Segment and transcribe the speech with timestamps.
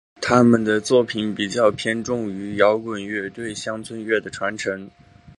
[0.19, 4.89] 他们的作品比较偏重于摇滚乐对乡村音乐的传承。